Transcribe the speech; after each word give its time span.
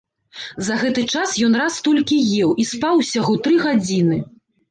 За 0.67 0.75
гэты 0.83 1.01
час 1.17 1.33
ён 1.47 1.57
раз 1.61 1.73
толькі 1.89 2.17
еў 2.45 2.55
і 2.63 2.67
спаў 2.71 3.03
усяго 3.05 3.37
тры 3.49 3.55
гадзіны. 3.67 4.17